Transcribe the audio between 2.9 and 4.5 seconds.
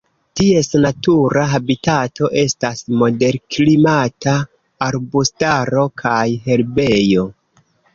moderklimata